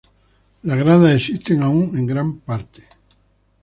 Las 0.63 0.77
gradas 0.79 1.13
existen 1.15 1.61
aún 1.61 1.95
en 1.95 2.07
gran 2.07 2.39
parte. 2.39 2.87